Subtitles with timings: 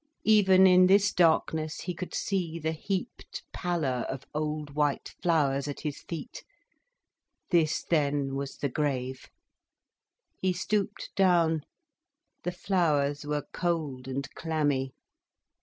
[0.25, 5.81] Even in this darkness he could see the heaped pallor of old white flowers at
[5.81, 6.43] his feet.
[7.51, 9.29] This then was the grave.
[10.39, 11.61] He stooped down.
[12.41, 14.95] The flowers were cold and clammy.